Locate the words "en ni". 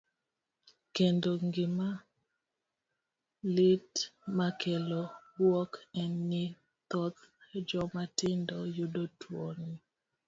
6.01-6.43